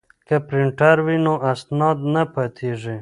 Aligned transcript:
که 0.27 0.35
پرینټر 0.47 0.97
وي 1.05 1.17
نو 1.25 1.33
اسناد 1.53 1.97
نه 2.13 2.23
پاتیږي. 2.33 2.97